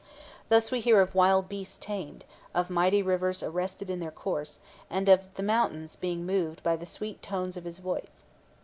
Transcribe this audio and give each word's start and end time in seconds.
Thus 0.49 0.71
we 0.71 0.79
hear 0.79 0.99
of 0.99 1.13
wild 1.13 1.47
beasts 1.47 1.77
tamed, 1.77 2.25
of 2.55 2.71
mighty 2.71 3.03
rivers 3.03 3.43
arrested 3.43 3.87
in 3.91 3.99
their 3.99 4.09
course, 4.09 4.59
and 4.89 5.07
of 5.07 5.37
mountains 5.37 5.95
being 5.95 6.25
moved 6.25 6.63
by 6.63 6.75
the 6.75 6.87
sweet 6.87 7.21
tones 7.21 7.55
of 7.55 7.65
his 7.65 7.77
voice. 7.77 8.25